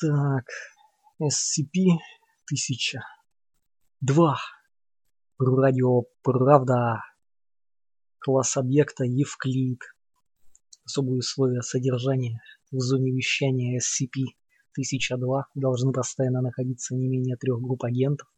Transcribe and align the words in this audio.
Так, 0.00 0.44
SCP-1000. 1.20 3.00
2. 4.00 4.36
Радио 5.40 6.02
«Правда». 6.22 7.02
Класс 8.20 8.56
объекта 8.56 9.02
Евклид. 9.02 9.80
Особые 10.84 11.18
условия 11.18 11.62
содержания. 11.62 12.40
В 12.70 12.78
зоне 12.78 13.10
вещания 13.10 13.80
SCP-1002 13.80 15.42
должны 15.56 15.90
постоянно 15.90 16.42
находиться 16.42 16.94
не 16.94 17.08
менее 17.08 17.34
трех 17.34 17.60
групп 17.60 17.82
агентов, 17.82 18.28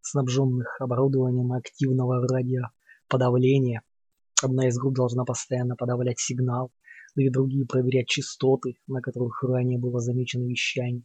снабженных 0.00 0.80
оборудованием 0.80 1.52
активного 1.52 2.26
радиоподавления. 2.26 3.82
Одна 4.42 4.68
из 4.68 4.78
групп 4.78 4.94
должна 4.94 5.26
постоянно 5.26 5.76
подавлять 5.76 6.18
сигнал, 6.18 6.72
или 7.16 7.28
другие 7.28 7.66
проверять 7.66 8.08
частоты, 8.08 8.78
на 8.86 9.02
которых 9.02 9.42
ранее 9.42 9.78
было 9.78 10.00
замечено 10.00 10.46
вещание. 10.46 11.04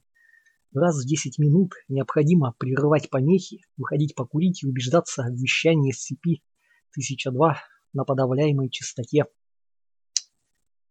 Раз 0.75 1.01
в 1.01 1.07
10 1.07 1.39
минут 1.39 1.71
необходимо 1.87 2.53
прерывать 2.59 3.09
помехи, 3.09 3.61
выходить 3.77 4.13
покурить 4.13 4.61
и 4.61 4.67
убеждаться 4.67 5.23
в 5.23 5.33
вещании 5.33 5.93
SCP-1002 5.93 7.53
на 7.93 8.03
подавляемой 8.03 8.69
частоте. 8.69 9.23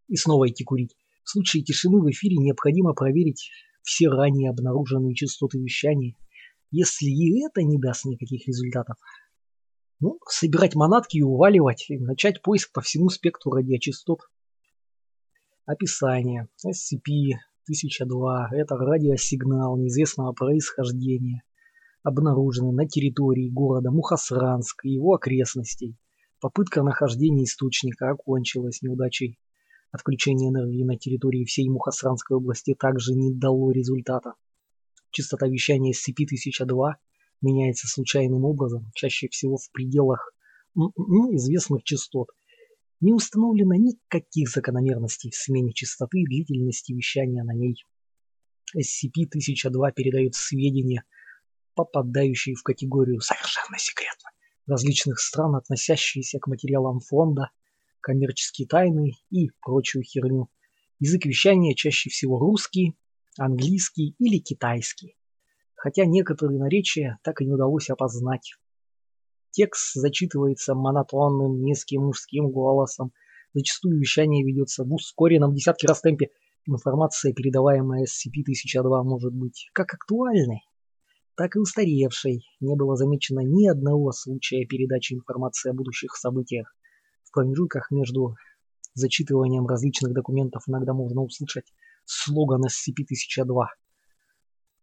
И 0.07 0.15
снова 0.15 0.49
идти 0.49 0.63
курить. 0.63 0.95
В 1.23 1.29
случае 1.29 1.63
тишины 1.63 2.01
в 2.01 2.09
эфире 2.09 2.37
необходимо 2.37 2.93
проверить 2.93 3.51
все 3.83 4.09
ранее 4.09 4.49
обнаруженные 4.49 5.13
частоты 5.13 5.59
вещания. 5.59 6.15
Если 6.71 7.05
и 7.05 7.45
это 7.45 7.61
не 7.61 7.77
даст 7.77 8.05
никаких 8.05 8.47
результатов, 8.47 8.97
ну, 9.99 10.17
собирать 10.27 10.73
манатки 10.73 11.17
и 11.17 11.21
уваливать, 11.21 11.85
и 11.89 11.99
начать 11.99 12.41
поиск 12.41 12.73
по 12.73 12.81
всему 12.81 13.09
спектру 13.09 13.51
радиочастот. 13.51 14.21
Описание. 15.67 16.47
SCP-1002– 17.69 18.47
это 18.51 18.75
радиосигнал 18.75 19.77
неизвестного 19.77 20.33
происхождения, 20.33 21.43
обнаруженный 22.03 22.73
на 22.73 22.87
территории 22.87 23.49
города 23.49 23.91
Мухасранск 23.91 24.85
и 24.85 24.91
его 24.91 25.15
окрестностей. 25.15 25.97
Попытка 26.39 26.83
нахождения 26.83 27.45
источника 27.45 28.09
окончилась 28.09 28.81
неудачей. 28.81 29.39
Отключение 29.91 30.49
энергии 30.49 30.83
на 30.83 30.97
территории 30.97 31.45
всей 31.45 31.69
Мухасранской 31.69 32.37
области 32.37 32.75
также 32.77 33.13
не 33.13 33.33
дало 33.33 33.71
результата. 33.71 34.33
Частота 35.11 35.47
вещания 35.47 35.93
SCP-1002 35.93 36.93
меняется 37.41 37.87
случайным 37.87 38.43
образом, 38.43 38.91
чаще 38.93 39.27
всего 39.29 39.57
в 39.57 39.71
пределах 39.71 40.33
известных 40.75 41.83
частот– 41.83 42.27
не 43.01 43.13
установлено 43.13 43.75
никаких 43.75 44.49
закономерностей 44.49 45.31
в 45.31 45.35
смене 45.35 45.73
частоты 45.73 46.19
и 46.19 46.25
длительности 46.25 46.93
вещания 46.93 47.43
на 47.43 47.53
ней. 47.53 47.83
SCP-1002 48.75 49.91
передает 49.93 50.35
сведения, 50.35 51.03
попадающие 51.75 52.55
в 52.55 52.63
категорию 52.63 53.21
«совершенно 53.21 53.77
секретно» 53.77 54.31
различных 54.67 55.19
стран, 55.19 55.55
относящиеся 55.55 56.39
к 56.39 56.47
материалам 56.47 56.99
фонда, 56.99 57.51
коммерческие 58.01 58.67
тайны 58.67 59.13
и 59.29 59.49
прочую 59.61 60.03
херню. 60.03 60.49
Язык 60.99 61.25
вещания 61.25 61.75
чаще 61.75 62.09
всего 62.09 62.39
русский, 62.39 62.95
английский 63.37 64.15
или 64.17 64.39
китайский, 64.39 65.17
хотя 65.75 66.05
некоторые 66.05 66.59
наречия 66.59 67.19
так 67.23 67.41
и 67.41 67.45
не 67.45 67.53
удалось 67.53 67.89
опознать. 67.89 68.55
Текст 69.55 69.93
зачитывается 69.93 70.75
монотонным 70.75 71.63
низким 71.63 72.07
мужским 72.07 72.49
голосом. 72.51 73.13
Зачастую 73.53 73.97
вещание 73.97 74.43
ведется 74.43 74.83
в 74.83 74.93
ускоренном 74.93 75.55
десятки 75.55 75.85
раз 75.85 76.01
темпе. 76.01 76.31
Информация, 76.67 77.31
передаваемая 77.31 78.03
SCP-1002, 78.03 79.03
может 79.03 79.33
быть 79.33 79.69
как 79.71 79.93
актуальной, 79.93 80.65
так 81.37 81.55
и 81.55 81.59
устаревшей. 81.59 82.43
Не 82.59 82.75
было 82.75 82.97
замечено 82.97 83.39
ни 83.39 83.65
одного 83.65 84.11
случая 84.11 84.65
передачи 84.65 85.13
информации 85.13 85.69
о 85.69 85.73
будущих 85.73 86.17
событиях. 86.17 86.75
В 87.23 87.31
промежутках 87.31 87.91
между 87.91 88.35
зачитыванием 88.93 89.67
различных 89.67 90.11
документов 90.11 90.63
иногда 90.67 90.93
можно 90.93 91.21
услышать 91.21 91.71
слоган 92.03 92.61
SCP-1002. 92.65 93.67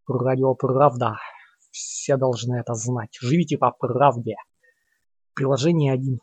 Радио 0.07 0.55
«Правда». 0.55 1.17
Все 1.69 2.17
должны 2.17 2.55
это 2.55 2.73
знать. 2.73 3.19
Живите 3.21 3.59
по 3.59 3.69
правде. 3.69 4.33
Приложение 5.35 5.91
1. 5.93 6.19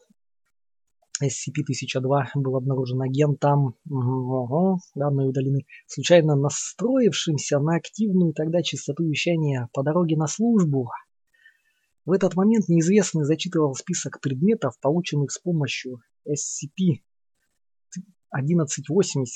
SCP-1002 1.21 2.27
был 2.37 2.57
обнаружен 2.57 3.03
агентом, 3.03 3.75
ого, 3.91 4.79
данные 4.95 5.29
удалены, 5.29 5.67
случайно 5.89 6.37
настроившимся 6.37 7.59
на 7.59 7.75
активную 7.75 8.33
тогда 8.33 8.63
частоту 8.63 9.03
вещания 9.05 9.69
по 9.73 9.83
дороге 9.83 10.17
на 10.17 10.29
службу. 10.29 10.91
В 12.05 12.13
этот 12.13 12.37
момент 12.37 12.69
неизвестный 12.69 13.25
зачитывал 13.25 13.75
список 13.75 14.21
предметов, 14.21 14.79
полученных 14.81 15.33
с 15.33 15.39
помощью 15.39 16.01
SCP-1180, 16.25 17.03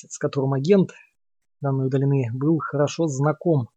с 0.09 0.19
которым 0.19 0.53
агент, 0.53 0.93
данные 1.61 1.89
удалены, 1.89 2.31
был 2.33 2.59
хорошо 2.59 3.09
знаком. 3.09 3.71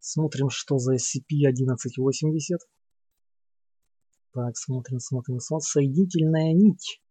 Смотрим, 0.00 0.50
что 0.50 0.78
за 0.78 0.96
SCP-1180. 0.96 2.58
Так, 4.32 4.56
смотрим, 4.56 5.00
смотрим. 5.00 5.40
Соединительная 5.40 6.52
нить. 6.52 7.02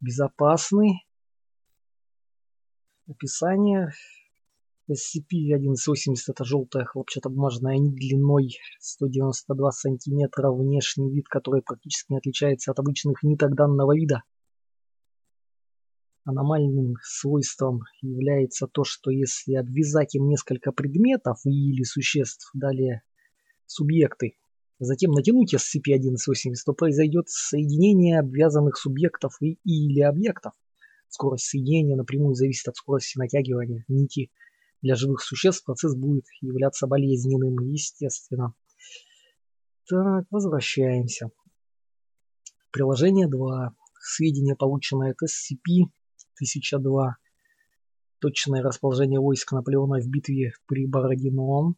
Безопасный. 0.00 1.04
Описание. 3.08 3.90
SCP-1180 4.88 6.14
это 6.28 6.44
желтая 6.44 6.84
хлопчатобумажная 6.84 7.76
нить 7.76 7.96
длиной 7.96 8.56
192 8.78 9.70
сантиметра, 9.72 10.50
внешний 10.50 11.12
вид 11.12 11.28
которой 11.28 11.60
практически 11.60 12.12
не 12.12 12.18
отличается 12.18 12.70
от 12.70 12.78
обычных 12.78 13.22
ниток 13.22 13.54
данного 13.54 13.94
вида. 13.94 14.22
Аномальным 16.24 16.94
свойством 17.02 17.80
является 18.00 18.66
то, 18.66 18.84
что 18.84 19.10
если 19.10 19.54
обвязать 19.54 20.14
им 20.14 20.28
несколько 20.28 20.72
предметов 20.72 21.40
или 21.44 21.82
существ, 21.82 22.50
далее 22.54 23.02
субъекты, 23.66 24.36
затем 24.78 25.12
натянуть 25.12 25.54
SCP-1180, 25.54 26.54
то 26.64 26.72
произойдет 26.72 27.28
соединение 27.28 28.20
обвязанных 28.20 28.76
субъектов 28.76 29.36
и 29.40 29.58
или 29.64 30.00
объектов. 30.00 30.52
Скорость 31.08 31.46
соединения 31.46 31.96
напрямую 31.96 32.34
зависит 32.34 32.68
от 32.68 32.76
скорости 32.76 33.18
натягивания 33.18 33.84
нити. 33.88 34.30
Для 34.82 34.94
живых 34.94 35.22
существ 35.22 35.64
процесс 35.64 35.94
будет 35.96 36.24
являться 36.40 36.86
болезненным, 36.86 37.58
естественно. 37.70 38.54
Так, 39.88 40.26
возвращаемся. 40.30 41.30
Приложение 42.70 43.26
2. 43.26 43.74
Сведения, 44.00 44.54
полученные 44.54 45.12
от 45.12 45.18
SCP-1002. 45.22 47.14
Точное 48.20 48.62
расположение 48.62 49.18
войск 49.18 49.52
Наполеона 49.52 50.00
в 50.00 50.06
битве 50.06 50.52
при 50.66 50.86
Бородином 50.86 51.76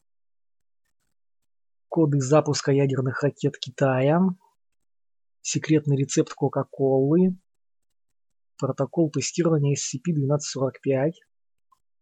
коды 1.90 2.20
запуска 2.20 2.72
ядерных 2.72 3.22
ракет 3.22 3.58
Китая, 3.58 4.20
секретный 5.42 5.96
рецепт 5.96 6.32
Кока-Колы, 6.32 7.36
протокол 8.58 9.10
тестирования 9.10 9.74
SCP-1245, 9.74 11.12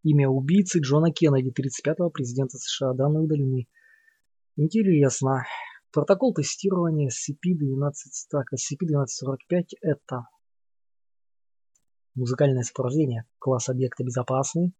имя 0.04 0.28
убийцы 0.28 0.81
Джона 0.81 1.10
Кеннеди, 1.10 1.50
35-го 1.50 2.10
президента 2.10 2.59
США, 2.59 2.93
данные 2.93 3.22
удалены. 3.25 3.66
Интересно. 4.56 5.47
Протокол 5.91 6.34
тестирования 6.34 7.09
SCP-12, 7.09 7.93
так, 8.31 8.47
SCP-1245 8.53 9.62
это 9.81 10.26
музыкальное 12.14 12.62
сопровождение, 12.62 13.25
класс 13.38 13.70
объекта 13.70 14.05
безопасный, 14.05 14.75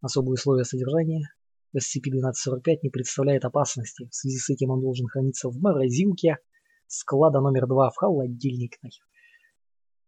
особые 0.00 0.34
условия 0.34 0.64
содержания, 0.64 1.28
SCP-1245 1.76 2.78
не 2.82 2.90
представляет 2.90 3.44
опасности. 3.44 4.08
В 4.10 4.14
связи 4.14 4.38
с 4.38 4.50
этим 4.50 4.70
он 4.70 4.80
должен 4.80 5.06
храниться 5.06 5.48
в 5.48 5.58
морозилке 5.58 6.38
склада 6.86 7.40
номер 7.40 7.66
2 7.66 7.90
в 7.90 7.96
холодильникной. 7.96 8.90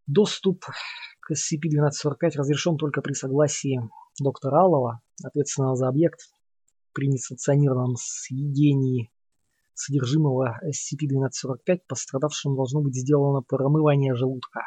Доступ 0.06 0.64
к 1.20 1.32
SCP-1245 1.32 2.36
разрешен 2.36 2.76
только 2.76 3.00
при 3.00 3.12
согласии 3.12 3.80
доктора 4.20 4.62
Алова, 4.62 5.00
ответственного 5.22 5.76
за 5.76 5.88
объект, 5.88 6.20
при 6.92 7.06
несанкционированном 7.08 7.94
съедении 7.96 9.10
содержимого 9.74 10.58
SCP-1245 10.66 11.80
пострадавшим 11.86 12.56
должно 12.56 12.82
быть 12.82 12.94
сделано 12.94 13.42
промывание 13.42 14.14
желудка. 14.14 14.62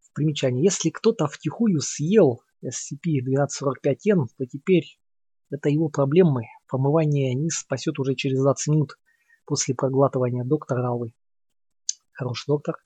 В 0.00 0.12
примечании. 0.14 0.64
Если 0.64 0.90
кто-то 0.90 1.26
втихую 1.26 1.80
съел 1.80 2.42
SCP-1245-N, 2.64 4.26
то 4.36 4.46
теперь 4.46 4.98
это 5.52 5.68
его 5.68 5.88
проблемы. 5.88 6.42
Помывание 6.68 7.34
не 7.34 7.50
спасет 7.50 7.98
уже 7.98 8.14
через 8.14 8.40
20 8.40 8.68
минут 8.68 8.98
после 9.44 9.74
проглатывания 9.74 10.44
доктора 10.44 10.88
Аллы. 10.88 11.12
Хороший 12.12 12.46
доктор. 12.48 12.76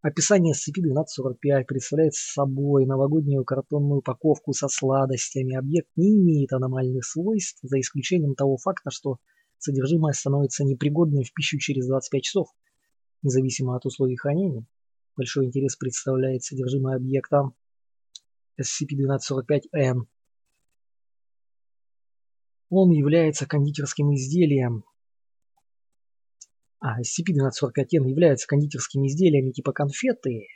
Описание 0.00 0.54
SCP-1245 0.54 1.64
представляет 1.64 2.14
собой 2.14 2.86
новогоднюю 2.86 3.44
картонную 3.44 3.98
упаковку 3.98 4.52
со 4.52 4.68
сладостями. 4.68 5.56
Объект 5.56 5.88
не 5.96 6.16
имеет 6.16 6.52
аномальных 6.52 7.04
свойств, 7.04 7.58
за 7.62 7.80
исключением 7.80 8.34
того 8.34 8.56
факта, 8.56 8.90
что 8.90 9.18
содержимое 9.58 10.12
становится 10.12 10.64
непригодным 10.64 11.24
в 11.24 11.32
пищу 11.32 11.58
через 11.58 11.88
25 11.88 12.22
часов, 12.22 12.48
независимо 13.22 13.76
от 13.76 13.86
условий 13.86 14.16
хранения. 14.16 14.64
Большой 15.16 15.46
интерес 15.46 15.74
представляет 15.74 16.44
содержимое 16.44 16.96
объекта 16.96 17.50
SCP-1245-N. 18.60 20.06
Он 22.70 22.90
является 22.90 23.46
кондитерским 23.46 24.14
изделием, 24.14 24.84
а 26.80 27.00
SCP-1245-N 27.00 28.04
являются 28.04 28.46
кондитерскими 28.46 29.08
изделиями 29.08 29.52
типа 29.52 29.72
конфеты. 29.72 30.46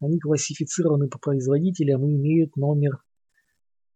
Они 0.00 0.18
классифицированы 0.18 1.08
по 1.08 1.18
производителям 1.18 2.04
и 2.06 2.16
имеют 2.16 2.56
номер 2.56 3.02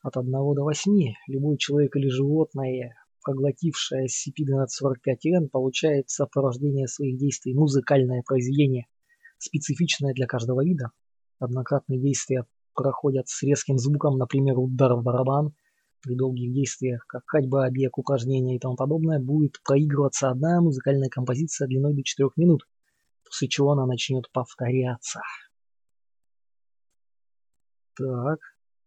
от 0.03 0.17
1 0.17 0.31
до 0.31 0.63
8. 0.63 1.15
Любой 1.27 1.59
человек 1.59 1.97
или 1.97 2.09
животное, 2.09 2.95
проглотившее 3.25 4.07
SCP-1245-N, 4.07 5.49
получает 5.49 6.09
сопровождение 6.11 6.87
своих 6.87 7.19
действий 7.19 7.55
музыкальное 7.55 8.23
произведение, 8.25 8.87
специфичное 9.39 10.15
для 10.15 10.27
каждого 10.27 10.65
вида. 10.65 10.93
Однократные 11.41 12.01
действия 12.01 12.47
проходят 12.75 13.29
с 13.29 13.43
резким 13.43 13.79
звуком, 13.79 14.17
например, 14.17 14.59
удар 14.59 14.95
в 14.95 15.03
барабан– 15.03 15.55
при 16.05 16.15
долгих 16.15 16.53
действиях, 16.53 17.05
как 17.09 17.23
ходьба, 17.27 17.71
бег, 17.71 17.97
упражнения 17.99 18.57
и 18.57 18.59
тому 18.59 18.77
подобное, 18.77 19.19
будет 19.19 19.61
проигрываться 19.65 20.29
одна 20.29 20.61
музыкальная 20.61 21.09
композиция 21.09 21.67
длиной 21.67 21.95
до 21.95 22.03
4 22.05 22.31
минут, 22.37 22.69
после 23.25 23.49
чего 23.49 23.73
она 23.73 23.87
начнет 23.87 24.31
повторяться. 24.31 25.21
Так, 27.97 28.41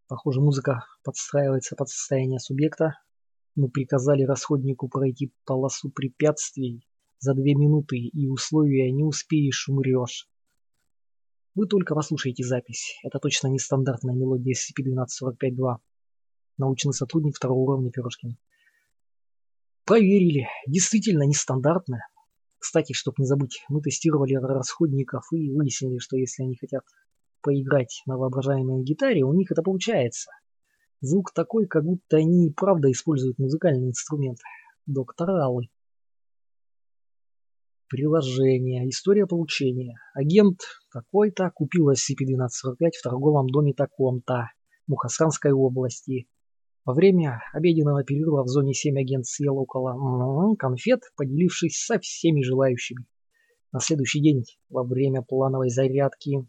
похоже, 0.08 0.42
музыка 0.42 0.86
подстраивается 1.04 1.76
под 1.76 1.90
состояние 1.90 2.40
субъекта. 2.40 2.94
Мы 3.56 3.70
приказали 3.70 4.24
расходнику 4.24 4.88
пройти 4.88 5.34
полосу 5.46 5.90
препятствий 5.90 6.86
за 7.20 7.34
две 7.34 7.56
минуты, 7.56 7.98
и 7.98 8.28
условия 8.28 8.92
не 8.92 9.04
успеешь, 9.04 9.68
умрешь. 9.68 10.30
Вы 11.56 11.66
только 11.66 11.96
послушайте 11.96 12.44
запись. 12.44 13.00
Это 13.04 13.18
точно 13.18 13.48
не 13.48 13.58
стандартная 13.58 14.14
мелодия 14.14 14.54
SCP-1245-2 14.54 15.78
научный 16.58 16.94
сотрудник 16.94 17.36
второго 17.36 17.60
уровня 17.60 17.92
Пирожкин. 17.92 18.38
Проверили. 19.86 20.48
Действительно 20.68 21.24
нестандартно. 21.24 22.00
Кстати, 22.60 22.94
чтобы 22.94 23.16
не 23.20 23.26
забыть, 23.26 23.64
мы 23.70 23.82
тестировали 23.82 24.34
расходников 24.34 25.32
и 25.32 25.54
выяснили, 25.54 26.00
что 26.00 26.18
если 26.18 26.44
они 26.44 26.56
хотят 26.56 26.84
поиграть 27.42 28.02
на 28.06 28.18
воображаемой 28.18 28.84
гитаре, 28.84 29.24
у 29.24 29.34
них 29.34 29.52
это 29.52 29.62
получается. 29.62 30.32
Звук 31.00 31.32
такой, 31.32 31.68
как 31.68 31.86
будто 31.86 32.18
они 32.18 32.48
и 32.48 32.54
правда 32.54 32.92
используют 32.92 33.38
музыкальный 33.38 33.88
инструмент. 33.88 34.40
Доктор 34.88 35.30
Аллы. 35.30 35.70
Приложение. 37.88 38.90
История 38.90 39.28
получения. 39.28 39.98
Агент 40.14 40.60
такой-то 40.92 41.52
купил 41.52 41.92
SCP-1245 41.92 42.92
в 43.00 43.04
торговом 43.04 43.48
доме 43.48 43.74
таком-то. 43.74 44.50
Мухасранской 44.88 45.52
области. 45.52 46.28
Во 46.88 46.94
время 46.94 47.42
обеденного 47.52 48.06
перерыва 48.06 48.44
в 48.44 48.48
зоне 48.48 48.74
7 48.74 48.98
агент 48.98 49.26
съел 49.26 49.58
около 49.58 50.56
конфет, 50.56 51.02
поделившись 51.18 51.84
со 51.84 52.00
всеми 52.00 52.42
желающими. 52.42 53.06
На 53.74 53.82
следующий 53.82 54.22
день, 54.22 54.46
во 54.70 54.86
время 54.86 55.22
плановой 55.22 55.70
зарядки, 55.70 56.48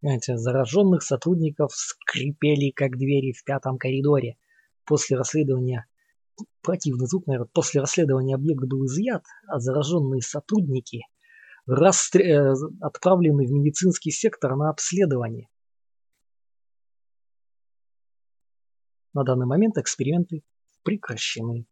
зараженных 0.00 1.02
сотрудников 1.02 1.72
скрипели, 1.74 2.70
как 2.70 2.96
двери 2.96 3.32
в 3.32 3.44
пятом 3.44 3.76
коридоре. 3.76 4.38
После 4.86 5.18
расследования, 5.18 5.84
противный 6.62 7.06
звук, 7.06 7.26
наверное, 7.26 7.50
после 7.52 7.82
расследования 7.82 8.36
объект 8.36 8.64
был 8.64 8.86
изъят, 8.86 9.24
а 9.48 9.58
зараженные 9.58 10.22
сотрудники 10.22 11.02
расстр... 11.66 12.20
Э, 12.22 12.54
отправлены 12.80 13.46
в 13.46 13.50
медицинский 13.50 14.12
сектор 14.12 14.56
на 14.56 14.70
обследование. 14.70 15.48
На 19.14 19.24
данный 19.24 19.46
момент 19.46 19.76
эксперименты 19.78 20.42
прекращены. 20.82 21.66